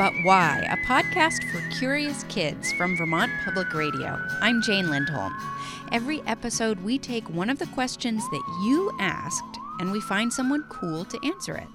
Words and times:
But 0.00 0.14
Why, 0.22 0.66
a 0.70 0.78
podcast 0.86 1.44
for 1.52 1.60
curious 1.78 2.24
kids 2.30 2.72
from 2.72 2.96
Vermont 2.96 3.30
Public 3.44 3.74
Radio. 3.74 4.18
I'm 4.40 4.62
Jane 4.62 4.88
Lindholm. 4.88 5.36
Every 5.92 6.22
episode, 6.22 6.82
we 6.82 6.98
take 6.98 7.28
one 7.28 7.50
of 7.50 7.58
the 7.58 7.66
questions 7.66 8.22
that 8.30 8.42
you 8.64 8.96
asked 8.98 9.58
and 9.78 9.92
we 9.92 10.00
find 10.00 10.32
someone 10.32 10.64
cool 10.70 11.04
to 11.04 11.20
answer 11.22 11.54
it. 11.54 11.66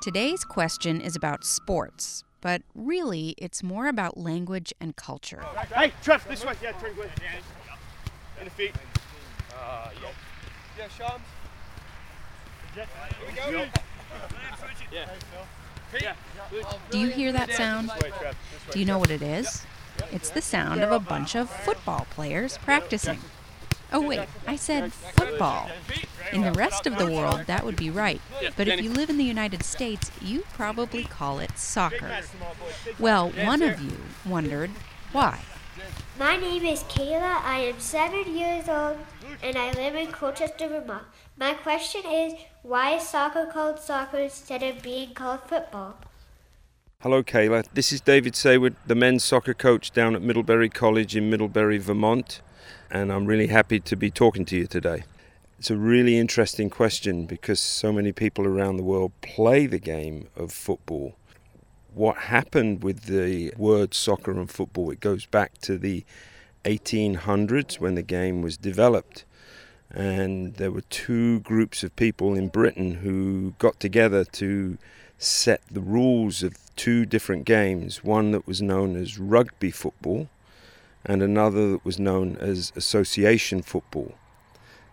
Today's 0.00 0.42
question 0.42 1.00
is 1.00 1.14
about 1.14 1.44
sports, 1.44 2.24
but 2.40 2.62
really, 2.74 3.36
it's 3.38 3.62
more 3.62 3.86
about 3.86 4.18
language 4.18 4.74
and 4.80 4.96
culture. 4.96 5.44
Hey, 5.72 5.92
Trev, 6.02 6.26
this 6.26 6.44
way. 6.44 6.54
Yeah, 6.60 6.72
turn 6.72 6.94
good. 6.94 7.10
In 8.40 8.44
the 8.46 8.50
feet. 8.50 8.72
Uh, 9.56 9.88
yeah. 10.02 10.08
Yeah, 10.76 10.88
Shams. 10.88 11.22
Here 12.74 12.86
we 13.24 13.52
go. 13.60 13.66
Yeah. 14.92 15.06
Do 16.90 16.98
you 16.98 17.08
hear 17.08 17.32
that 17.32 17.50
sound? 17.50 17.90
Do 18.70 18.78
you 18.78 18.84
know 18.84 18.98
what 18.98 19.10
it 19.10 19.22
is? 19.22 19.64
It's 20.10 20.30
the 20.30 20.42
sound 20.42 20.82
of 20.82 20.90
a 20.90 20.98
bunch 20.98 21.34
of 21.34 21.50
football 21.50 22.06
players 22.10 22.58
practicing. 22.58 23.18
Oh, 23.92 24.00
wait, 24.00 24.26
I 24.46 24.56
said 24.56 24.92
football. 24.92 25.70
In 26.32 26.40
the 26.42 26.52
rest 26.52 26.86
of 26.86 26.96
the 26.96 27.10
world, 27.10 27.42
that 27.46 27.64
would 27.64 27.76
be 27.76 27.90
right. 27.90 28.22
But 28.56 28.68
if 28.68 28.80
you 28.80 28.90
live 28.90 29.10
in 29.10 29.18
the 29.18 29.24
United 29.24 29.62
States, 29.64 30.10
you 30.20 30.44
probably 30.54 31.04
call 31.04 31.38
it 31.38 31.58
soccer. 31.58 32.22
Well, 32.98 33.30
one 33.30 33.62
of 33.62 33.80
you 33.80 33.98
wondered 34.24 34.70
why. 35.12 35.40
My 36.18 36.36
name 36.36 36.64
is 36.64 36.84
Kayla. 36.84 37.42
I 37.42 37.58
am 37.60 37.80
seven 37.80 38.34
years 38.36 38.68
old 38.68 38.98
and 39.42 39.56
I 39.56 39.72
live 39.72 39.94
in 39.94 40.12
Colchester, 40.12 40.68
Vermont. 40.68 41.04
My 41.36 41.54
question 41.54 42.02
is 42.06 42.34
why 42.62 42.96
is 42.96 43.08
soccer 43.08 43.46
called 43.46 43.78
soccer 43.78 44.18
instead 44.18 44.62
of 44.62 44.82
being 44.82 45.14
called 45.14 45.40
football? 45.42 45.96
Hello, 47.00 47.22
Kayla. 47.22 47.66
This 47.72 47.92
is 47.92 48.00
David 48.00 48.34
Saward, 48.34 48.74
the 48.86 48.94
men's 48.94 49.24
soccer 49.24 49.54
coach 49.54 49.92
down 49.92 50.14
at 50.14 50.22
Middlebury 50.22 50.68
College 50.68 51.16
in 51.16 51.30
Middlebury, 51.30 51.78
Vermont, 51.78 52.40
and 52.90 53.12
I'm 53.12 53.26
really 53.26 53.48
happy 53.48 53.80
to 53.80 53.96
be 53.96 54.10
talking 54.10 54.44
to 54.46 54.56
you 54.56 54.66
today. 54.66 55.04
It's 55.58 55.70
a 55.70 55.76
really 55.76 56.18
interesting 56.18 56.70
question 56.70 57.26
because 57.26 57.60
so 57.60 57.92
many 57.92 58.12
people 58.12 58.46
around 58.46 58.76
the 58.76 58.82
world 58.82 59.12
play 59.20 59.66
the 59.66 59.78
game 59.78 60.28
of 60.36 60.52
football. 60.52 61.14
What 61.94 62.16
happened 62.16 62.82
with 62.82 63.04
the 63.04 63.52
word 63.56 63.94
soccer 63.94 64.32
and 64.32 64.50
football? 64.50 64.90
It 64.90 65.00
goes 65.00 65.26
back 65.26 65.58
to 65.62 65.78
the 65.78 66.04
1800s 66.64 67.78
when 67.78 67.94
the 67.94 68.02
game 68.02 68.42
was 68.42 68.56
developed. 68.56 69.24
And 69.90 70.54
there 70.54 70.70
were 70.70 70.82
two 70.82 71.40
groups 71.40 71.82
of 71.82 71.94
people 71.96 72.34
in 72.34 72.48
Britain 72.48 72.94
who 72.94 73.54
got 73.58 73.78
together 73.78 74.24
to 74.24 74.78
set 75.18 75.62
the 75.70 75.80
rules 75.80 76.42
of 76.42 76.56
two 76.74 77.04
different 77.06 77.44
games 77.44 78.02
one 78.02 78.32
that 78.32 78.46
was 78.46 78.60
known 78.60 78.96
as 78.96 79.18
rugby 79.18 79.70
football 79.70 80.28
and 81.04 81.22
another 81.22 81.70
that 81.72 81.84
was 81.84 81.98
known 81.98 82.36
as 82.36 82.72
association 82.76 83.62
football. 83.62 84.14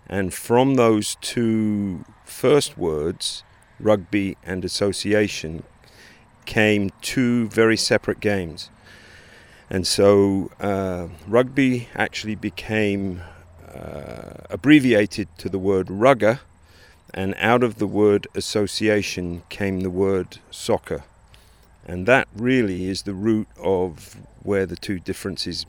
And 0.08 0.34
from 0.34 0.76
those 0.76 1.16
two 1.22 2.04
first 2.26 2.78
words, 2.78 3.44
rugby 3.80 4.38
and 4.44 4.66
association, 4.66 5.64
came 6.46 6.90
two 7.02 7.48
very 7.50 7.78
separate 7.78 8.20
games. 8.20 8.72
And 9.70 9.86
so 9.86 10.52
uh, 10.60 11.08
rugby 11.28 11.90
actually 11.94 12.36
became 12.36 13.22
uh, 13.74 14.46
abbreviated 14.50 15.28
to 15.38 15.50
the 15.50 15.60
word 15.60 15.92
rugger, 15.92 16.40
and 17.14 17.36
out 17.38 17.64
of 17.64 17.78
the 17.78 17.88
word 17.88 18.28
association 18.34 19.44
came 19.50 19.82
the 19.82 19.90
word 19.90 20.40
soccer. 20.50 21.04
And 21.86 22.06
that 22.08 22.28
really 22.36 22.90
is 22.90 23.04
the 23.04 23.14
root 23.14 23.48
of 23.58 24.18
where 24.44 24.66
the 24.66 24.76
two 24.76 25.00
differences 25.00 25.66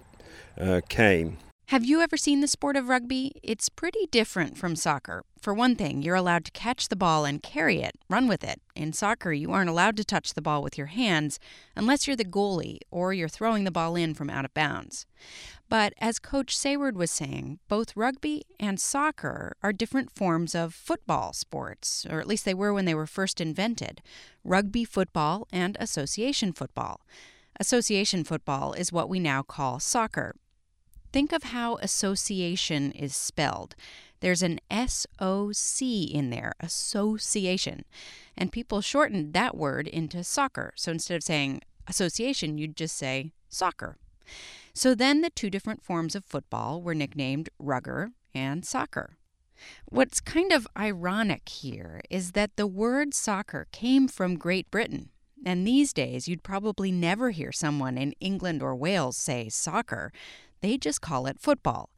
uh, 0.59 0.81
came. 0.89 1.37
Have 1.71 1.85
you 1.85 2.01
ever 2.01 2.17
seen 2.17 2.41
the 2.41 2.49
sport 2.49 2.75
of 2.75 2.89
rugby? 2.89 3.31
It's 3.45 3.69
pretty 3.69 4.09
different 4.11 4.59
from 4.59 4.75
soccer. 4.75 5.23
For 5.41 5.55
one 5.55 5.77
thing, 5.77 6.03
you're 6.03 6.17
allowed 6.17 6.45
to 6.47 6.51
catch 6.51 6.89
the 6.89 6.97
ball 6.97 7.25
and 7.25 7.45
carry 7.45 7.81
it, 7.81 7.93
run 8.09 8.27
with 8.27 8.43
it. 8.43 8.61
In 8.75 8.93
soccer, 8.93 9.33
you 9.33 9.53
aren't 9.53 9.71
allowed 9.71 9.97
to 9.99 10.05
touch 10.05 10.35
the 10.35 10.43
ball 10.43 10.65
with 10.65 10.77
your 10.77 10.89
hands 10.89 11.39
unless 11.77 12.09
you're 12.09 12.17
the 12.17 12.25
goalie 12.25 12.81
or 12.91 13.13
you're 13.13 13.29
throwing 13.29 13.63
the 13.63 13.71
ball 13.71 13.95
in 13.95 14.15
from 14.15 14.29
out 14.29 14.45
of 14.45 14.53
bounds. 14.53 15.07
But 15.69 15.93
as 16.01 16.19
Coach 16.19 16.59
Saward 16.59 16.97
was 16.97 17.13
saying, 17.13 17.61
both 17.69 17.97
rugby 17.97 18.43
and 18.59 18.81
soccer 18.81 19.57
are 19.63 19.73
different 19.73 20.11
forms 20.11 20.57
of 20.57 20.75
football 20.75 21.33
sports, 21.33 22.05
or 22.11 22.19
at 22.19 22.27
least 22.27 22.45
they 22.45 22.53
were 22.53 22.75
when 22.75 22.85
they 22.85 22.97
were 22.97 23.07
first 23.07 23.41
invented 23.41 24.03
rugby 24.43 24.85
football 24.85 25.47
and 25.53 25.77
association 25.79 26.53
football. 26.53 27.03
Association 27.61 28.25
football 28.25 28.73
is 28.73 28.91
what 28.91 29.09
we 29.09 29.21
now 29.21 29.41
call 29.45 29.79
soccer, 29.79 30.35
Think 31.12 31.32
of 31.32 31.44
how 31.44 31.76
association 31.76 32.93
is 32.93 33.16
spelled. 33.16 33.75
There's 34.21 34.43
an 34.43 34.60
S 34.71 35.06
O 35.19 35.50
C 35.53 36.04
in 36.04 36.31
there, 36.31 36.53
association. 36.60 37.84
And 38.37 38.53
people 38.53 38.81
shortened 38.81 39.32
that 39.32 39.56
word 39.56 39.88
into 39.88 40.22
soccer. 40.22 40.72
So 40.76 40.93
instead 40.93 41.16
of 41.16 41.22
saying 41.22 41.62
association, 41.88 42.59
you'd 42.59 42.76
just 42.76 42.97
say 42.97 43.32
soccer. 43.48 43.97
So 44.75 44.94
then 44.94 45.22
the 45.22 45.31
two 45.31 45.50
different 45.50 45.82
forms 45.82 46.15
of 46.15 46.25
football 46.25 46.81
were 46.81 46.94
nicknamed 46.94 47.48
rugger 47.59 48.12
and 48.34 48.65
soccer. 48.65 49.16
What's 49.87 50.21
kind 50.21 50.53
of 50.53 50.69
ironic 50.77 51.48
here 51.48 52.00
is 52.09 52.32
that 52.32 52.56
the 52.56 52.66
word 52.66 53.12
soccer 53.12 53.66
came 53.72 54.06
from 54.06 54.37
Great 54.37 54.71
Britain. 54.71 55.10
And 55.44 55.66
these 55.66 55.92
days, 55.92 56.28
you'd 56.28 56.42
probably 56.42 56.92
never 56.92 57.31
hear 57.31 57.50
someone 57.53 57.97
in 57.97 58.12
England 58.21 58.62
or 58.62 58.77
Wales 58.77 59.16
say 59.16 59.48
soccer. 59.48 60.12
They 60.60 60.76
just 60.76 61.00
call 61.00 61.26
it 61.26 61.41
football. 61.41 61.91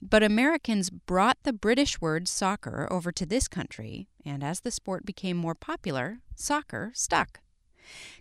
But 0.00 0.24
Americans 0.24 0.90
brought 0.90 1.38
the 1.44 1.52
British 1.52 2.00
word 2.00 2.26
soccer 2.26 2.88
over 2.90 3.12
to 3.12 3.24
this 3.24 3.46
country, 3.46 4.08
and 4.24 4.42
as 4.42 4.60
the 4.60 4.72
sport 4.72 5.06
became 5.06 5.36
more 5.36 5.54
popular, 5.54 6.18
soccer 6.34 6.90
stuck. 6.94 7.40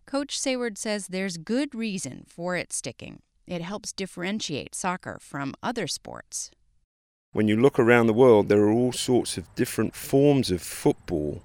Coach 0.05 0.39
Saward 0.39 0.77
says 0.77 1.07
there's 1.07 1.37
good 1.37 1.73
reason 1.73 2.25
for 2.27 2.55
it 2.55 2.71
sticking. 2.71 3.21
It 3.47 3.61
helps 3.61 3.93
differentiate 3.93 4.75
soccer 4.75 5.17
from 5.19 5.53
other 5.63 5.87
sports. 5.87 6.51
When 7.33 7.47
you 7.47 7.55
look 7.55 7.79
around 7.79 8.07
the 8.07 8.13
world, 8.13 8.49
there 8.49 8.61
are 8.61 8.71
all 8.71 8.91
sorts 8.91 9.37
of 9.37 9.53
different 9.55 9.95
forms 9.95 10.51
of 10.51 10.61
football. 10.61 11.41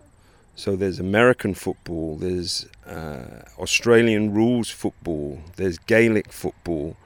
So 0.54 0.74
there's 0.74 0.98
American 0.98 1.54
football, 1.54 2.16
there's 2.16 2.66
uh, 2.86 3.42
Australian 3.58 4.32
rules 4.32 4.70
football, 4.70 5.38
there's 5.56 5.78
Gaelic 5.78 6.32
football, 6.32 6.97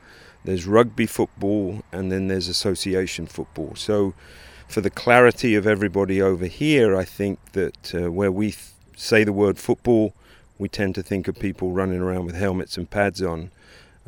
there's 0.45 0.67
rugby 0.67 1.07
football, 1.07 1.83
and 1.93 2.11
then 2.11 2.29
there's 2.29 2.49
association 2.49 3.27
football. 3.27 3.75
So, 3.77 4.15
for 4.69 4.81
the 4.81 4.91
clarity 4.91 5.55
of 5.55 5.67
everybody 5.67 6.23
over 6.23 6.47
here, 6.47 6.97
I 6.97 7.05
think 7.05 7.39
that 7.53 7.95
uh, 7.95 8.11
where 8.11 8.33
we 8.33 8.53
th- 8.53 8.71
say 8.97 9.25
the 9.25 9.33
word 9.33 9.59
football, 9.59 10.15
we 10.59 10.69
tend 10.69 10.95
to 10.95 11.03
think 11.03 11.27
of 11.27 11.39
people 11.39 11.73
running 11.73 12.01
around 12.01 12.27
with 12.27 12.37
helmets 12.37 12.77
and 12.77 12.89
pads 12.89 13.21
on. 13.21 13.51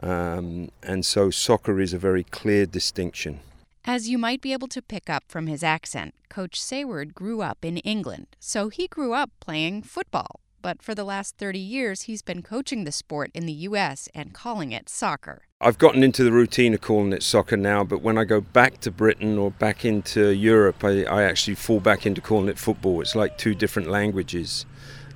Um, 0.02 0.70
and 0.82 1.05
so, 1.05 1.31
soccer 1.31 1.81
is 1.81 1.93
a 1.93 1.99
very 1.99 2.25
clear 2.25 2.67
distinction. 2.67 3.40
As 3.85 4.08
you 4.08 4.17
might 4.17 4.40
be 4.40 4.52
able 4.52 4.69
to 4.69 4.81
pick 4.81 5.11
up 5.11 5.25
from 5.26 5.49
his 5.49 5.64
accent, 5.64 6.14
Coach 6.28 6.61
Saward 6.61 7.14
grew 7.14 7.43
up 7.43 7.64
in 7.64 7.78
England, 7.78 8.28
so 8.38 8.69
he 8.69 8.87
grew 8.87 9.12
up 9.12 9.31
playing 9.40 9.82
football 9.82 10.41
but 10.62 10.81
for 10.81 10.94
the 10.94 11.05
last 11.05 11.37
30 11.37 11.59
years, 11.59 12.03
he's 12.03 12.23
been 12.23 12.43
coaching 12.43 12.85
the 12.85 12.93
sport 12.93 13.31
in 13.35 13.47
the 13.47 13.53
U.S. 13.53 14.09
and 14.14 14.32
calling 14.32 14.73
it 14.73 14.88
soccer. 14.88 15.43
I've 15.61 15.79
gotten 15.79 16.03
into 16.03 16.25
the 16.25 16.32
routine 16.32 16.73
of 16.75 16.81
calling 16.81 17.12
it 17.12 17.23
soccer 17.23 17.56
now, 17.56 17.85
but 17.85 18.00
when 18.00 18.17
I 18.17 18.25
go 18.25 18.41
back 18.41 18.81
to 18.81 18.91
Britain 18.91 19.38
or 19.38 19.50
back 19.50 19.85
into 19.85 20.31
Europe, 20.31 20.82
I, 20.82 21.05
I 21.05 21.25
actually 21.25 21.56
fall 21.56 21.81
back 21.81 22.06
into 22.06 22.20
calling 22.20 22.49
it 22.49 22.59
football. 22.59 23.00
It's 23.00 23.14
like 23.14 23.37
two 23.37 23.55
different 23.55 23.88
languages. 23.88 24.64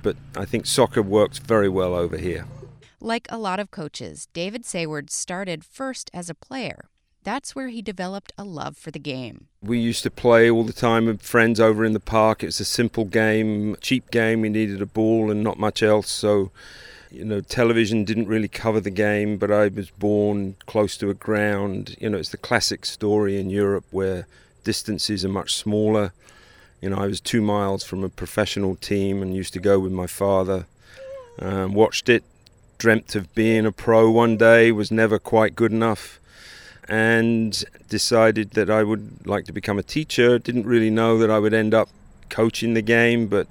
But 0.03 0.17
I 0.35 0.45
think 0.45 0.65
soccer 0.65 1.01
works 1.01 1.39
very 1.39 1.69
well 1.69 1.95
over 1.95 2.17
here. 2.17 2.45
Like 2.99 3.27
a 3.29 3.37
lot 3.37 3.59
of 3.59 3.71
coaches, 3.71 4.27
David 4.33 4.63
Saward 4.63 5.09
started 5.09 5.63
first 5.63 6.09
as 6.13 6.29
a 6.29 6.35
player. 6.35 6.89
That's 7.27 7.53
where 7.53 7.67
he 7.67 7.81
developed 7.81 8.31
a 8.37 8.45
love 8.45 8.77
for 8.77 8.89
the 8.89 8.99
game. 8.99 9.47
We 9.61 9.79
used 9.79 10.01
to 10.03 10.09
play 10.09 10.49
all 10.49 10.63
the 10.63 10.71
time 10.71 11.07
with 11.07 11.21
friends 11.21 11.59
over 11.59 11.83
in 11.83 11.91
the 11.91 11.99
park. 11.99 12.41
It 12.41 12.45
was 12.45 12.61
a 12.61 12.63
simple 12.63 13.03
game, 13.03 13.75
cheap 13.81 14.09
game. 14.11 14.39
We 14.39 14.47
needed 14.47 14.81
a 14.81 14.85
ball 14.85 15.29
and 15.29 15.43
not 15.43 15.59
much 15.59 15.83
else. 15.83 16.09
So, 16.09 16.51
you 17.11 17.25
know, 17.25 17.41
television 17.41 18.05
didn't 18.05 18.29
really 18.29 18.47
cover 18.47 18.79
the 18.79 18.91
game, 18.91 19.35
but 19.37 19.51
I 19.51 19.67
was 19.67 19.89
born 19.89 20.55
close 20.67 20.95
to 20.99 21.09
a 21.09 21.13
ground. 21.13 21.97
You 21.99 22.11
know, 22.11 22.17
it's 22.17 22.29
the 22.29 22.37
classic 22.37 22.85
story 22.85 23.37
in 23.37 23.49
Europe 23.49 23.83
where 23.91 24.25
distances 24.63 25.25
are 25.25 25.39
much 25.41 25.53
smaller. 25.53 26.13
You 26.79 26.91
know, 26.91 26.97
I 26.97 27.07
was 27.07 27.19
two 27.19 27.41
miles 27.41 27.83
from 27.83 28.05
a 28.05 28.09
professional 28.09 28.77
team 28.77 29.21
and 29.21 29.35
used 29.35 29.51
to 29.51 29.59
go 29.59 29.79
with 29.79 29.91
my 29.91 30.07
father. 30.07 30.65
Um, 31.39 31.73
watched 31.73 32.07
it, 32.07 32.23
dreamt 32.77 33.15
of 33.15 33.35
being 33.35 33.65
a 33.65 33.73
pro 33.73 34.09
one 34.09 34.37
day, 34.37 34.71
was 34.71 34.91
never 34.91 35.19
quite 35.19 35.57
good 35.57 35.73
enough, 35.73 36.21
and 36.89 37.63
decided 37.89 38.51
that 38.51 38.69
I 38.69 38.83
would 38.83 39.25
like 39.27 39.45
to 39.45 39.53
become 39.53 39.77
a 39.77 39.83
teacher. 39.83 40.39
Didn't 40.39 40.65
really 40.65 40.89
know 40.89 41.17
that 41.17 41.29
I 41.29 41.39
would 41.39 41.53
end 41.53 41.73
up 41.73 41.89
coaching 42.29 42.73
the 42.73 42.81
game, 42.81 43.27
but 43.27 43.47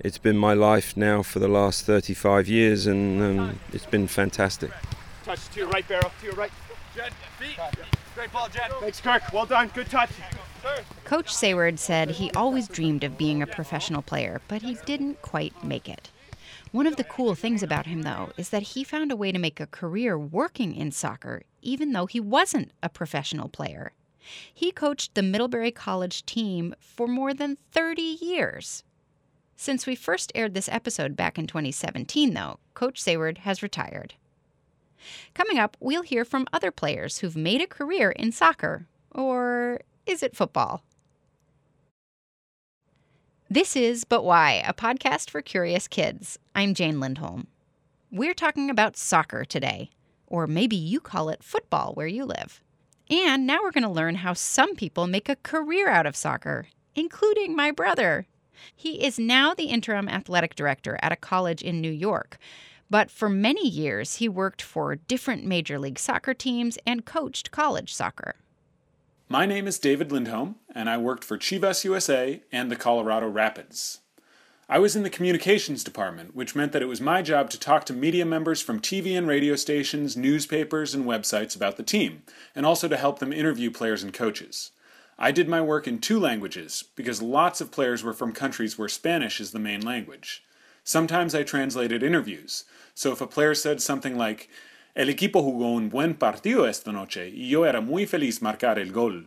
it's 0.00 0.18
been 0.18 0.36
my 0.36 0.54
life 0.54 0.96
now 0.96 1.22
for 1.22 1.38
the 1.38 1.48
last 1.48 1.84
35 1.84 2.48
years, 2.48 2.86
and 2.86 3.22
um, 3.22 3.60
it's 3.72 3.86
been 3.86 4.06
fantastic. 4.06 4.70
Touch 5.24 5.48
to 5.50 5.60
your 5.60 5.68
right, 5.68 5.86
Barrow. 5.88 6.10
To 6.20 6.26
your 6.26 6.34
right. 6.34 6.52
Jed, 6.94 7.12
feet. 7.38 7.58
Great 8.14 8.32
ball, 8.32 8.48
Jed. 8.48 8.72
Thanks, 8.80 9.00
Kirk. 9.00 9.22
Well 9.32 9.46
done. 9.46 9.70
Good 9.74 9.90
touch. 9.90 10.10
Coach 11.04 11.32
Saward 11.32 11.78
said 11.78 12.10
he 12.10 12.30
always 12.32 12.68
dreamed 12.68 13.04
of 13.04 13.16
being 13.16 13.42
a 13.42 13.46
professional 13.46 14.02
player, 14.02 14.40
but 14.48 14.62
he 14.62 14.76
didn't 14.86 15.22
quite 15.22 15.64
make 15.64 15.88
it. 15.88 16.10
One 16.70 16.86
of 16.86 16.96
the 16.96 17.04
cool 17.04 17.34
things 17.34 17.62
about 17.62 17.86
him, 17.86 18.02
though, 18.02 18.30
is 18.36 18.50
that 18.50 18.62
he 18.62 18.84
found 18.84 19.10
a 19.10 19.16
way 19.16 19.32
to 19.32 19.38
make 19.38 19.58
a 19.58 19.66
career 19.66 20.18
working 20.18 20.74
in 20.74 20.90
soccer, 20.92 21.42
even 21.62 21.92
though 21.92 22.04
he 22.04 22.20
wasn't 22.20 22.72
a 22.82 22.90
professional 22.90 23.48
player. 23.48 23.92
He 24.52 24.70
coached 24.70 25.14
the 25.14 25.22
Middlebury 25.22 25.70
College 25.70 26.26
team 26.26 26.74
for 26.78 27.06
more 27.06 27.32
than 27.32 27.56
30 27.72 28.02
years. 28.02 28.84
Since 29.56 29.86
we 29.86 29.94
first 29.94 30.30
aired 30.34 30.52
this 30.52 30.68
episode 30.68 31.16
back 31.16 31.38
in 31.38 31.46
2017, 31.46 32.34
though, 32.34 32.58
Coach 32.74 33.02
Saward 33.02 33.38
has 33.38 33.62
retired. 33.62 34.14
Coming 35.32 35.58
up, 35.58 35.76
we'll 35.80 36.02
hear 36.02 36.24
from 36.24 36.46
other 36.52 36.70
players 36.70 37.18
who've 37.18 37.36
made 37.36 37.62
a 37.62 37.66
career 37.66 38.10
in 38.10 38.30
soccer. 38.30 38.86
Or 39.10 39.80
is 40.06 40.22
it 40.22 40.36
football? 40.36 40.82
This 43.50 43.76
is 43.76 44.04
But 44.04 44.24
Why, 44.24 44.62
a 44.66 44.74
podcast 44.74 45.30
for 45.30 45.40
curious 45.40 45.88
kids. 45.88 46.38
I'm 46.54 46.74
Jane 46.74 47.00
Lindholm. 47.00 47.46
We're 48.12 48.34
talking 48.34 48.68
about 48.68 48.98
soccer 48.98 49.46
today, 49.46 49.88
or 50.26 50.46
maybe 50.46 50.76
you 50.76 51.00
call 51.00 51.30
it 51.30 51.42
football 51.42 51.94
where 51.94 52.06
you 52.06 52.26
live. 52.26 52.62
And 53.08 53.46
now 53.46 53.60
we're 53.62 53.70
going 53.70 53.84
to 53.84 53.88
learn 53.88 54.16
how 54.16 54.34
some 54.34 54.76
people 54.76 55.06
make 55.06 55.30
a 55.30 55.36
career 55.36 55.88
out 55.88 56.04
of 56.04 56.14
soccer, 56.14 56.66
including 56.94 57.56
my 57.56 57.70
brother. 57.70 58.26
He 58.76 59.02
is 59.02 59.18
now 59.18 59.54
the 59.54 59.70
interim 59.70 60.10
athletic 60.10 60.54
director 60.54 60.98
at 61.00 61.12
a 61.12 61.16
college 61.16 61.62
in 61.62 61.80
New 61.80 61.90
York, 61.90 62.36
but 62.90 63.10
for 63.10 63.30
many 63.30 63.66
years 63.66 64.16
he 64.16 64.28
worked 64.28 64.60
for 64.60 64.94
different 64.94 65.46
Major 65.46 65.78
League 65.78 65.98
Soccer 65.98 66.34
teams 66.34 66.76
and 66.86 67.06
coached 67.06 67.50
college 67.50 67.94
soccer. 67.94 68.34
My 69.30 69.44
name 69.44 69.66
is 69.66 69.78
David 69.78 70.10
Lindholm, 70.10 70.56
and 70.74 70.88
I 70.88 70.96
worked 70.96 71.22
for 71.22 71.36
Chivas 71.36 71.84
USA 71.84 72.40
and 72.50 72.70
the 72.70 72.76
Colorado 72.76 73.28
Rapids. 73.28 73.98
I 74.70 74.78
was 74.78 74.96
in 74.96 75.02
the 75.02 75.10
communications 75.10 75.84
department, 75.84 76.34
which 76.34 76.54
meant 76.54 76.72
that 76.72 76.80
it 76.80 76.88
was 76.88 77.02
my 77.02 77.20
job 77.20 77.50
to 77.50 77.60
talk 77.60 77.84
to 77.84 77.92
media 77.92 78.24
members 78.24 78.62
from 78.62 78.80
TV 78.80 79.18
and 79.18 79.28
radio 79.28 79.54
stations, 79.54 80.16
newspapers, 80.16 80.94
and 80.94 81.04
websites 81.04 81.54
about 81.54 81.76
the 81.76 81.82
team, 81.82 82.22
and 82.54 82.64
also 82.64 82.88
to 82.88 82.96
help 82.96 83.18
them 83.18 83.30
interview 83.30 83.70
players 83.70 84.02
and 84.02 84.14
coaches. 84.14 84.70
I 85.18 85.30
did 85.30 85.46
my 85.46 85.60
work 85.60 85.86
in 85.86 85.98
two 85.98 86.18
languages, 86.18 86.84
because 86.96 87.20
lots 87.20 87.60
of 87.60 87.70
players 87.70 88.02
were 88.02 88.14
from 88.14 88.32
countries 88.32 88.78
where 88.78 88.88
Spanish 88.88 89.42
is 89.42 89.50
the 89.50 89.58
main 89.58 89.82
language. 89.82 90.42
Sometimes 90.84 91.34
I 91.34 91.42
translated 91.42 92.02
interviews, 92.02 92.64
so 92.94 93.12
if 93.12 93.20
a 93.20 93.26
player 93.26 93.54
said 93.54 93.82
something 93.82 94.16
like, 94.16 94.48
El 94.94 95.08
equipo 95.08 95.42
jugó 95.42 95.72
un 95.72 95.88
buen 95.88 96.14
partido 96.14 96.66
esta 96.66 96.92
noche 96.92 97.28
y 97.28 97.48
yo 97.48 97.64
era 97.64 97.80
muy 97.80 98.06
feliz 98.06 98.40
marcar 98.40 98.78
el 98.78 98.90
gol. 98.90 99.26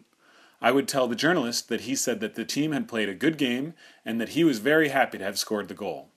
I 0.61 0.71
would 0.71 0.87
tell 0.87 1.07
the 1.07 1.15
journalist 1.15 1.69
that 1.69 1.81
he 1.81 1.95
said 1.95 2.19
that 2.19 2.35
the 2.35 2.45
team 2.45 2.71
had 2.71 2.87
played 2.87 3.09
a 3.09 3.15
good 3.15 3.37
game 3.37 3.73
and 4.05 4.19
that 4.21 4.29
he 4.29 4.43
was 4.43 4.59
very 4.59 4.89
happy 4.89 5.17
to 5.17 5.23
have 5.23 5.39
scored 5.39 5.67
the 5.67 5.73
goal. 5.73 6.09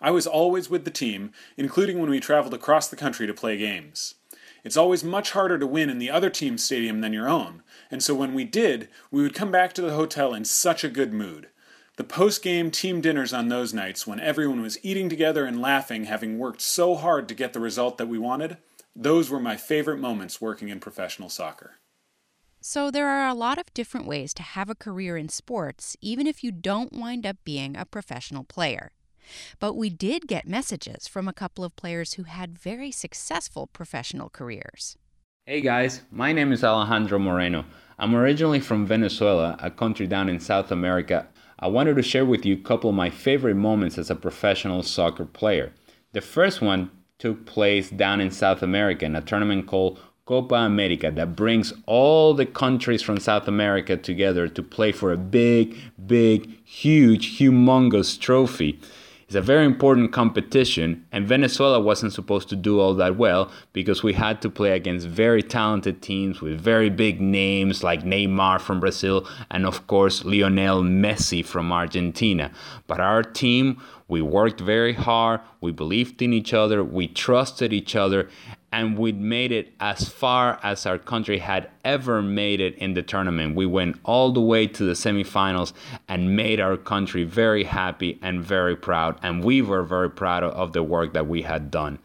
I 0.00 0.10
was 0.10 0.26
always 0.26 0.70
with 0.70 0.86
the 0.86 0.90
team, 0.90 1.32
including 1.58 1.98
when 1.98 2.08
we 2.08 2.20
traveled 2.20 2.54
across 2.54 2.88
the 2.88 2.96
country 2.96 3.26
to 3.26 3.34
play 3.34 3.58
games. 3.58 4.14
It's 4.64 4.76
always 4.76 5.04
much 5.04 5.32
harder 5.32 5.58
to 5.58 5.66
win 5.66 5.90
in 5.90 5.98
the 5.98 6.10
other 6.10 6.30
team's 6.30 6.64
stadium 6.64 7.00
than 7.00 7.12
your 7.12 7.28
own, 7.28 7.62
and 7.90 8.02
so 8.02 8.14
when 8.14 8.32
we 8.32 8.44
did, 8.44 8.88
we 9.10 9.22
would 9.22 9.34
come 9.34 9.50
back 9.50 9.74
to 9.74 9.82
the 9.82 9.94
hotel 9.94 10.32
in 10.32 10.44
such 10.44 10.84
a 10.84 10.88
good 10.88 11.12
mood. 11.12 11.48
The 12.00 12.04
post 12.04 12.42
game 12.42 12.70
team 12.70 13.02
dinners 13.02 13.34
on 13.34 13.48
those 13.48 13.74
nights, 13.74 14.06
when 14.06 14.20
everyone 14.20 14.62
was 14.62 14.82
eating 14.82 15.10
together 15.10 15.44
and 15.44 15.60
laughing, 15.60 16.04
having 16.04 16.38
worked 16.38 16.62
so 16.62 16.94
hard 16.94 17.28
to 17.28 17.34
get 17.34 17.52
the 17.52 17.60
result 17.60 17.98
that 17.98 18.08
we 18.08 18.16
wanted, 18.16 18.56
those 18.96 19.28
were 19.28 19.38
my 19.38 19.58
favorite 19.58 19.98
moments 19.98 20.40
working 20.40 20.70
in 20.70 20.80
professional 20.80 21.28
soccer. 21.28 21.72
So, 22.58 22.90
there 22.90 23.06
are 23.06 23.28
a 23.28 23.34
lot 23.34 23.58
of 23.58 23.74
different 23.74 24.06
ways 24.06 24.32
to 24.32 24.42
have 24.42 24.70
a 24.70 24.74
career 24.74 25.18
in 25.18 25.28
sports, 25.28 25.94
even 26.00 26.26
if 26.26 26.42
you 26.42 26.52
don't 26.52 26.94
wind 26.94 27.26
up 27.26 27.36
being 27.44 27.76
a 27.76 27.84
professional 27.84 28.44
player. 28.44 28.92
But 29.58 29.74
we 29.74 29.90
did 29.90 30.26
get 30.26 30.48
messages 30.48 31.06
from 31.06 31.28
a 31.28 31.34
couple 31.34 31.64
of 31.64 31.76
players 31.76 32.14
who 32.14 32.22
had 32.22 32.58
very 32.58 32.90
successful 32.90 33.66
professional 33.66 34.30
careers. 34.30 34.96
Hey 35.44 35.60
guys, 35.60 36.00
my 36.10 36.32
name 36.32 36.50
is 36.50 36.64
Alejandro 36.64 37.18
Moreno. 37.18 37.66
I'm 37.98 38.14
originally 38.14 38.60
from 38.60 38.86
Venezuela, 38.86 39.58
a 39.60 39.70
country 39.70 40.06
down 40.06 40.30
in 40.30 40.40
South 40.40 40.72
America, 40.72 41.28
I 41.62 41.68
wanted 41.68 41.96
to 41.96 42.02
share 42.02 42.24
with 42.24 42.46
you 42.46 42.54
a 42.54 42.68
couple 42.68 42.88
of 42.88 42.96
my 42.96 43.10
favorite 43.10 43.54
moments 43.54 43.98
as 43.98 44.08
a 44.08 44.14
professional 44.14 44.82
soccer 44.82 45.26
player. 45.26 45.72
The 46.12 46.22
first 46.22 46.62
one 46.62 46.90
took 47.18 47.44
place 47.44 47.90
down 47.90 48.22
in 48.22 48.30
South 48.30 48.62
America 48.62 49.04
in 49.04 49.14
a 49.14 49.20
tournament 49.20 49.66
called 49.66 50.00
Copa 50.24 50.54
America 50.54 51.10
that 51.10 51.36
brings 51.36 51.74
all 51.84 52.32
the 52.32 52.46
countries 52.46 53.02
from 53.02 53.18
South 53.18 53.46
America 53.46 53.96
together 53.98 54.48
to 54.48 54.62
play 54.62 54.90
for 54.90 55.12
a 55.12 55.18
big, 55.18 55.76
big, 56.06 56.64
huge, 56.64 57.38
humongous 57.38 58.18
trophy. 58.18 58.80
It's 59.30 59.36
a 59.36 59.40
very 59.40 59.64
important 59.64 60.10
competition, 60.10 61.06
and 61.12 61.24
Venezuela 61.24 61.78
wasn't 61.78 62.12
supposed 62.12 62.48
to 62.48 62.56
do 62.56 62.80
all 62.80 62.94
that 62.94 63.14
well 63.14 63.48
because 63.72 64.02
we 64.02 64.14
had 64.14 64.42
to 64.42 64.50
play 64.50 64.72
against 64.72 65.06
very 65.06 65.40
talented 65.40 66.02
teams 66.02 66.40
with 66.40 66.60
very 66.60 66.90
big 66.90 67.20
names 67.20 67.84
like 67.84 68.02
Neymar 68.02 68.60
from 68.60 68.80
Brazil 68.80 69.28
and, 69.48 69.66
of 69.66 69.86
course, 69.86 70.24
Lionel 70.24 70.82
Messi 70.82 71.44
from 71.44 71.70
Argentina. 71.70 72.50
But 72.88 72.98
our 72.98 73.22
team, 73.22 73.80
we 74.08 74.20
worked 74.20 74.60
very 74.60 74.94
hard, 74.94 75.42
we 75.60 75.70
believed 75.70 76.20
in 76.22 76.32
each 76.32 76.52
other, 76.52 76.82
we 76.82 77.06
trusted 77.06 77.72
each 77.72 77.94
other, 77.94 78.28
and 78.72 78.96
we 78.96 79.12
made 79.12 79.52
it 79.52 79.72
as 79.80 80.08
far 80.08 80.58
as 80.62 80.86
our 80.86 80.98
country 80.98 81.38
had 81.38 81.70
ever 81.84 82.22
made 82.22 82.60
it 82.60 82.76
in 82.76 82.94
the 82.94 83.02
tournament. 83.02 83.56
We 83.56 83.66
went 83.66 83.98
all 84.04 84.32
the 84.32 84.40
way 84.40 84.66
to 84.66 84.84
the 84.84 84.92
semifinals 84.92 85.72
and 86.08 86.36
made 86.36 86.60
our 86.60 86.76
country 86.76 87.24
very 87.24 87.64
happy 87.64 88.18
and 88.22 88.44
very 88.44 88.76
proud, 88.76 89.18
and 89.22 89.42
we 89.42 89.62
were 89.62 89.82
very 89.82 90.10
proud 90.10 90.44
of 90.44 90.72
the 90.72 90.82
work 90.82 91.12
that 91.14 91.26
we 91.26 91.42
had 91.42 91.70
done. 91.70 91.98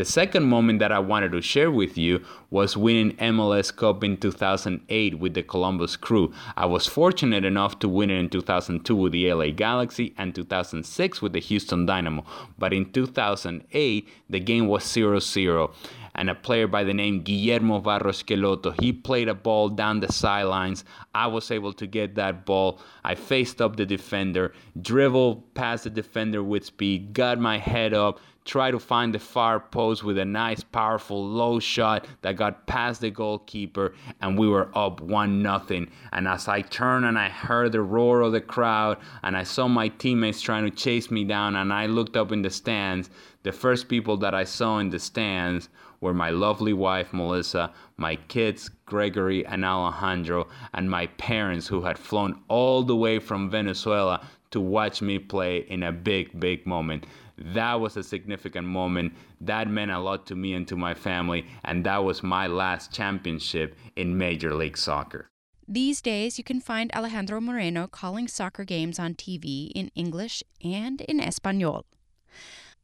The 0.00 0.06
second 0.06 0.44
moment 0.44 0.78
that 0.78 0.92
I 0.92 0.98
wanted 0.98 1.32
to 1.32 1.42
share 1.42 1.70
with 1.70 1.98
you 1.98 2.24
was 2.48 2.74
winning 2.74 3.14
MLS 3.18 3.74
Cup 3.74 4.02
in 4.02 4.16
2008 4.16 5.18
with 5.18 5.34
the 5.34 5.42
Columbus 5.42 5.96
Crew. 5.96 6.32
I 6.56 6.64
was 6.64 6.86
fortunate 6.86 7.44
enough 7.44 7.78
to 7.80 7.88
win 7.88 8.08
it 8.08 8.18
in 8.18 8.30
2002 8.30 8.96
with 8.96 9.12
the 9.12 9.30
LA 9.30 9.50
Galaxy 9.50 10.14
and 10.16 10.34
2006 10.34 11.20
with 11.20 11.34
the 11.34 11.40
Houston 11.40 11.84
Dynamo. 11.84 12.24
But 12.58 12.72
in 12.72 12.90
2008, 12.92 14.08
the 14.30 14.40
game 14.40 14.68
was 14.68 14.84
0 14.84 15.18
0 15.18 15.74
and 16.20 16.28
a 16.28 16.34
player 16.34 16.66
by 16.66 16.84
the 16.84 16.92
name 16.92 17.22
Guillermo 17.22 17.80
Barros 17.80 18.22
Schelotto. 18.22 18.78
He 18.78 18.92
played 18.92 19.26
a 19.26 19.34
ball 19.34 19.70
down 19.70 20.00
the 20.00 20.12
sidelines. 20.12 20.84
I 21.14 21.26
was 21.28 21.50
able 21.50 21.72
to 21.72 21.86
get 21.86 22.14
that 22.16 22.44
ball. 22.44 22.78
I 23.02 23.14
faced 23.14 23.62
up 23.62 23.76
the 23.76 23.86
defender, 23.86 24.52
dribbled 24.82 25.54
past 25.54 25.84
the 25.84 25.90
defender 25.90 26.42
with 26.42 26.66
speed, 26.66 27.14
got 27.14 27.38
my 27.38 27.56
head 27.56 27.94
up, 27.94 28.20
tried 28.50 28.72
to 28.72 28.80
find 28.80 29.14
the 29.14 29.18
far 29.20 29.60
post 29.60 30.02
with 30.02 30.18
a 30.18 30.24
nice, 30.24 30.60
powerful 30.64 31.24
low 31.24 31.60
shot 31.60 32.04
that 32.22 32.34
got 32.34 32.66
past 32.66 33.00
the 33.00 33.08
goalkeeper, 33.08 33.94
and 34.20 34.36
we 34.36 34.48
were 34.48 34.76
up 34.76 35.00
one 35.00 35.40
nothing. 35.40 35.88
And 36.12 36.26
as 36.26 36.48
I 36.48 36.62
turned 36.62 37.04
and 37.04 37.16
I 37.16 37.28
heard 37.28 37.70
the 37.70 37.80
roar 37.80 38.22
of 38.22 38.32
the 38.32 38.40
crowd, 38.40 38.98
and 39.22 39.36
I 39.36 39.44
saw 39.44 39.68
my 39.68 39.86
teammates 39.86 40.40
trying 40.40 40.64
to 40.64 40.76
chase 40.76 41.12
me 41.12 41.22
down, 41.22 41.54
and 41.54 41.72
I 41.72 41.86
looked 41.86 42.16
up 42.16 42.32
in 42.32 42.42
the 42.42 42.50
stands, 42.50 43.08
the 43.44 43.52
first 43.52 43.88
people 43.88 44.16
that 44.16 44.34
I 44.34 44.42
saw 44.42 44.78
in 44.80 44.90
the 44.90 44.98
stands 44.98 45.68
were 46.00 46.12
my 46.12 46.30
lovely 46.30 46.72
wife 46.72 47.12
Melissa, 47.12 47.72
my 47.98 48.16
kids 48.16 48.68
Gregory 48.84 49.46
and 49.46 49.64
Alejandro, 49.64 50.48
and 50.74 50.90
my 50.90 51.06
parents 51.06 51.68
who 51.68 51.82
had 51.82 51.98
flown 51.98 52.40
all 52.48 52.82
the 52.82 52.96
way 52.96 53.20
from 53.20 53.48
Venezuela 53.48 54.26
to 54.50 54.60
watch 54.60 55.00
me 55.00 55.20
play 55.20 55.58
in 55.58 55.84
a 55.84 55.92
big, 55.92 56.40
big 56.40 56.66
moment. 56.66 57.06
That 57.40 57.80
was 57.80 57.96
a 57.96 58.02
significant 58.02 58.66
moment. 58.66 59.14
That 59.40 59.68
meant 59.68 59.90
a 59.90 59.98
lot 59.98 60.26
to 60.26 60.36
me 60.36 60.52
and 60.52 60.68
to 60.68 60.76
my 60.76 60.94
family, 60.94 61.46
and 61.64 61.84
that 61.84 62.04
was 62.04 62.22
my 62.22 62.46
last 62.46 62.92
championship 62.92 63.76
in 63.96 64.18
Major 64.18 64.54
League 64.54 64.76
Soccer. 64.76 65.30
These 65.66 66.02
days, 66.02 66.36
you 66.36 66.44
can 66.44 66.60
find 66.60 66.92
Alejandro 66.92 67.40
Moreno 67.40 67.86
calling 67.86 68.28
soccer 68.28 68.64
games 68.64 68.98
on 68.98 69.14
TV 69.14 69.70
in 69.74 69.90
English 69.94 70.42
and 70.62 71.00
in 71.02 71.20
Espanol. 71.20 71.86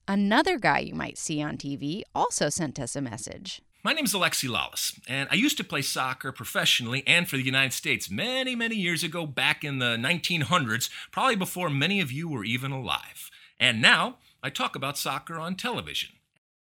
Another 0.08 0.56
guy 0.58 0.78
you 0.78 0.94
might 0.94 1.18
see 1.18 1.42
on 1.42 1.56
TV 1.56 2.02
also 2.14 2.48
sent 2.48 2.78
us 2.78 2.94
a 2.94 3.00
message. 3.00 3.60
My 3.82 3.92
name 3.92 4.04
is 4.04 4.14
Alexi 4.14 4.48
Lalas, 4.48 4.98
and 5.08 5.28
I 5.30 5.34
used 5.34 5.56
to 5.58 5.64
play 5.64 5.82
soccer 5.82 6.32
professionally 6.32 7.02
and 7.06 7.28
for 7.28 7.36
the 7.36 7.42
United 7.42 7.72
States 7.72 8.10
many, 8.10 8.56
many 8.56 8.76
years 8.76 9.02
ago, 9.02 9.26
back 9.26 9.64
in 9.64 9.80
the 9.80 9.96
1900s, 9.96 10.88
probably 11.10 11.36
before 11.36 11.68
many 11.68 12.00
of 12.00 12.10
you 12.10 12.28
were 12.28 12.44
even 12.44 12.72
alive. 12.72 13.30
And 13.58 13.82
now 13.82 14.16
I 14.46 14.48
talk 14.48 14.76
about 14.76 14.96
soccer 14.96 15.40
on 15.40 15.56
television. 15.56 16.10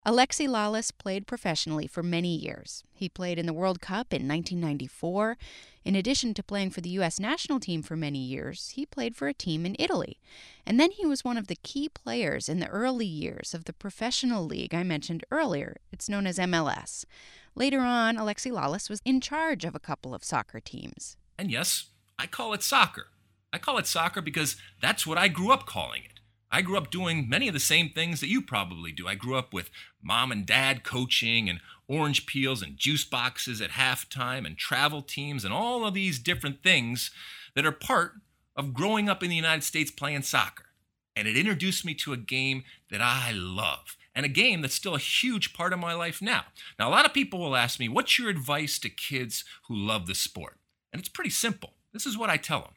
Alexi 0.06 0.46
Lalas 0.46 0.92
played 0.98 1.26
professionally 1.26 1.86
for 1.86 2.02
many 2.02 2.36
years. 2.36 2.84
He 2.92 3.08
played 3.08 3.38
in 3.38 3.46
the 3.46 3.54
World 3.54 3.80
Cup 3.80 4.12
in 4.12 4.28
1994. 4.28 5.38
In 5.86 5.96
addition 5.96 6.34
to 6.34 6.42
playing 6.42 6.72
for 6.72 6.82
the 6.82 6.90
U.S. 6.90 7.18
national 7.18 7.58
team 7.58 7.82
for 7.82 7.96
many 7.96 8.18
years, 8.18 8.74
he 8.74 8.84
played 8.84 9.16
for 9.16 9.28
a 9.28 9.32
team 9.32 9.64
in 9.64 9.76
Italy. 9.78 10.20
And 10.66 10.78
then 10.78 10.90
he 10.90 11.06
was 11.06 11.24
one 11.24 11.38
of 11.38 11.46
the 11.46 11.56
key 11.62 11.88
players 11.88 12.50
in 12.50 12.60
the 12.60 12.68
early 12.68 13.06
years 13.06 13.54
of 13.54 13.64
the 13.64 13.72
professional 13.72 14.44
league 14.44 14.74
I 14.74 14.82
mentioned 14.82 15.24
earlier. 15.30 15.78
It's 15.90 16.10
known 16.10 16.26
as 16.26 16.36
MLS. 16.36 17.06
Later 17.54 17.80
on, 17.80 18.18
Alexi 18.18 18.52
Lalas 18.52 18.90
was 18.90 19.00
in 19.06 19.22
charge 19.22 19.64
of 19.64 19.74
a 19.74 19.80
couple 19.80 20.14
of 20.14 20.22
soccer 20.22 20.60
teams. 20.60 21.16
And 21.38 21.50
yes, 21.50 21.86
I 22.18 22.26
call 22.26 22.52
it 22.52 22.62
soccer. 22.62 23.06
I 23.54 23.56
call 23.56 23.78
it 23.78 23.86
soccer 23.86 24.20
because 24.20 24.56
that's 24.82 25.06
what 25.06 25.16
I 25.16 25.28
grew 25.28 25.50
up 25.50 25.64
calling 25.64 26.02
it. 26.04 26.19
I 26.50 26.62
grew 26.62 26.76
up 26.76 26.90
doing 26.90 27.28
many 27.28 27.46
of 27.46 27.54
the 27.54 27.60
same 27.60 27.90
things 27.90 28.20
that 28.20 28.28
you 28.28 28.42
probably 28.42 28.90
do. 28.90 29.06
I 29.06 29.14
grew 29.14 29.36
up 29.36 29.52
with 29.52 29.70
mom 30.02 30.32
and 30.32 30.44
dad 30.44 30.82
coaching 30.82 31.48
and 31.48 31.60
orange 31.86 32.26
peels 32.26 32.62
and 32.62 32.76
juice 32.76 33.04
boxes 33.04 33.60
at 33.60 33.70
halftime 33.70 34.46
and 34.46 34.56
travel 34.56 35.02
teams 35.02 35.44
and 35.44 35.54
all 35.54 35.86
of 35.86 35.94
these 35.94 36.18
different 36.18 36.62
things 36.62 37.10
that 37.54 37.66
are 37.66 37.72
part 37.72 38.14
of 38.56 38.74
growing 38.74 39.08
up 39.08 39.22
in 39.22 39.30
the 39.30 39.36
United 39.36 39.62
States 39.62 39.90
playing 39.90 40.22
soccer. 40.22 40.66
And 41.16 41.28
it 41.28 41.36
introduced 41.36 41.84
me 41.84 41.94
to 41.94 42.12
a 42.12 42.16
game 42.16 42.64
that 42.90 43.00
I 43.00 43.32
love 43.32 43.96
and 44.14 44.26
a 44.26 44.28
game 44.28 44.60
that's 44.60 44.74
still 44.74 44.94
a 44.94 45.00
huge 45.00 45.52
part 45.52 45.72
of 45.72 45.78
my 45.78 45.94
life 45.94 46.20
now. 46.20 46.44
Now, 46.78 46.88
a 46.88 46.90
lot 46.90 47.06
of 47.06 47.14
people 47.14 47.38
will 47.38 47.56
ask 47.56 47.78
me, 47.78 47.88
What's 47.88 48.18
your 48.18 48.28
advice 48.28 48.78
to 48.80 48.88
kids 48.88 49.44
who 49.68 49.76
love 49.76 50.06
the 50.06 50.14
sport? 50.14 50.58
And 50.92 50.98
it's 50.98 51.08
pretty 51.08 51.30
simple. 51.30 51.74
This 51.92 52.06
is 52.06 52.18
what 52.18 52.30
I 52.30 52.36
tell 52.36 52.60
them 52.60 52.74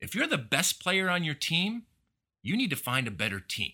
if 0.00 0.14
you're 0.14 0.26
the 0.26 0.38
best 0.38 0.80
player 0.80 1.08
on 1.08 1.24
your 1.24 1.34
team, 1.34 1.84
you 2.42 2.56
need 2.56 2.70
to 2.70 2.76
find 2.76 3.06
a 3.06 3.12
better 3.12 3.40
team. 3.40 3.72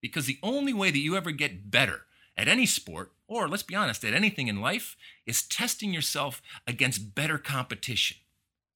Because 0.00 0.26
the 0.26 0.38
only 0.42 0.72
way 0.72 0.90
that 0.90 0.98
you 0.98 1.16
ever 1.16 1.30
get 1.30 1.70
better 1.70 2.02
at 2.36 2.48
any 2.48 2.66
sport, 2.66 3.12
or 3.26 3.48
let's 3.48 3.62
be 3.62 3.74
honest, 3.74 4.04
at 4.04 4.14
anything 4.14 4.48
in 4.48 4.60
life, 4.60 4.96
is 5.24 5.42
testing 5.42 5.92
yourself 5.92 6.42
against 6.66 7.14
better 7.14 7.38
competition. 7.38 8.18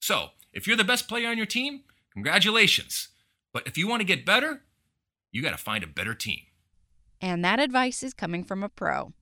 So, 0.00 0.30
if 0.52 0.66
you're 0.66 0.76
the 0.76 0.84
best 0.84 1.08
player 1.08 1.28
on 1.28 1.36
your 1.36 1.46
team, 1.46 1.82
congratulations. 2.12 3.08
But 3.52 3.66
if 3.66 3.76
you 3.76 3.86
want 3.86 4.00
to 4.00 4.06
get 4.06 4.26
better, 4.26 4.62
you 5.30 5.42
got 5.42 5.50
to 5.50 5.58
find 5.58 5.84
a 5.84 5.88
better 5.88 6.14
team. 6.14 6.40
And 7.20 7.44
that 7.44 7.60
advice 7.60 8.02
is 8.02 8.14
coming 8.14 8.44
from 8.44 8.62
a 8.62 8.68
pro. 8.68 9.12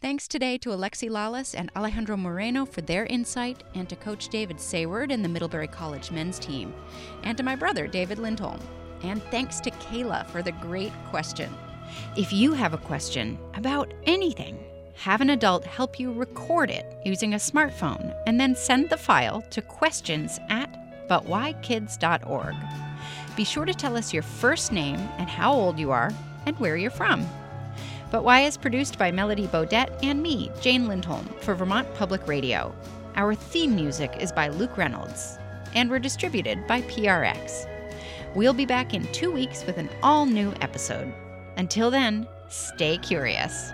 Thanks 0.00 0.28
today 0.28 0.56
to 0.58 0.70
Alexi 0.70 1.10
Lalas 1.10 1.52
and 1.58 1.70
Alejandro 1.74 2.16
Moreno 2.16 2.64
for 2.64 2.80
their 2.80 3.06
insight, 3.06 3.64
and 3.74 3.88
to 3.88 3.96
Coach 3.96 4.28
David 4.28 4.58
Saward 4.58 5.12
and 5.12 5.24
the 5.24 5.28
Middlebury 5.28 5.66
College 5.66 6.12
men's 6.12 6.38
team, 6.38 6.72
and 7.24 7.36
to 7.36 7.42
my 7.42 7.56
brother, 7.56 7.88
David 7.88 8.20
Lindholm. 8.20 8.60
And 9.02 9.22
thanks 9.24 9.60
to 9.60 9.70
Kayla 9.70 10.26
for 10.26 10.42
the 10.42 10.52
great 10.52 10.92
question. 11.10 11.52
If 12.16 12.32
you 12.32 12.52
have 12.52 12.74
a 12.74 12.78
question 12.78 13.38
about 13.54 13.92
anything, 14.04 14.58
have 14.94 15.20
an 15.20 15.30
adult 15.30 15.64
help 15.64 16.00
you 16.00 16.12
record 16.12 16.70
it 16.70 16.84
using 17.04 17.34
a 17.34 17.36
smartphone 17.36 18.14
and 18.26 18.40
then 18.40 18.56
send 18.56 18.90
the 18.90 18.96
file 18.96 19.42
to 19.50 19.62
questions 19.62 20.40
at 20.48 21.08
butwhykids.org. 21.08 22.54
Be 23.36 23.44
sure 23.44 23.64
to 23.64 23.74
tell 23.74 23.96
us 23.96 24.12
your 24.12 24.24
first 24.24 24.72
name 24.72 24.98
and 25.18 25.28
how 25.28 25.52
old 25.52 25.78
you 25.78 25.92
are 25.92 26.12
and 26.46 26.58
where 26.58 26.76
you're 26.76 26.90
from. 26.90 27.26
But 28.10 28.24
Why 28.24 28.40
is 28.40 28.56
produced 28.56 28.98
by 28.98 29.12
Melody 29.12 29.46
Bodette 29.46 30.02
and 30.02 30.22
me, 30.22 30.50
Jane 30.60 30.88
Lindholm, 30.88 31.26
for 31.40 31.54
Vermont 31.54 31.92
Public 31.94 32.26
Radio. 32.26 32.74
Our 33.14 33.34
theme 33.34 33.74
music 33.74 34.16
is 34.18 34.32
by 34.32 34.48
Luke 34.48 34.76
Reynolds, 34.76 35.38
and 35.74 35.90
we're 35.90 35.98
distributed 35.98 36.66
by 36.66 36.82
PRX. 36.82 37.77
We'll 38.38 38.54
be 38.54 38.66
back 38.66 38.94
in 38.94 39.02
two 39.10 39.32
weeks 39.32 39.66
with 39.66 39.78
an 39.78 39.90
all 40.00 40.24
new 40.24 40.54
episode. 40.60 41.12
Until 41.56 41.90
then, 41.90 42.28
stay 42.46 42.96
curious. 42.96 43.72